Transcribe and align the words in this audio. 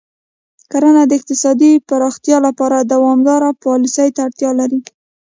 کرنه 0.71 1.03
د 1.07 1.11
اقتصادي 1.19 1.71
پراختیا 1.89 2.37
لپاره 2.47 2.77
دوامداره 2.91 3.49
پالیسۍ 3.63 4.07
ته 4.15 4.19
اړتیا 4.25 4.51
لري. 4.59 4.79